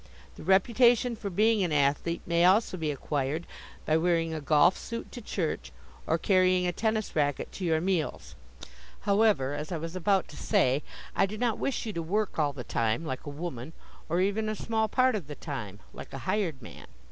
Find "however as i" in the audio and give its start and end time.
9.01-9.77